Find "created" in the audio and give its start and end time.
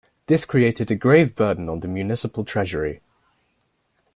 0.45-0.89